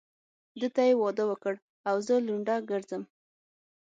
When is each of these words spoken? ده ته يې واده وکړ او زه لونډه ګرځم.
ده 0.59 0.67
ته 0.75 0.81
يې 0.87 0.93
واده 1.01 1.23
وکړ 1.27 1.55
او 1.89 1.95
زه 2.07 2.15
لونډه 2.27 2.55
ګرځم. 2.69 3.03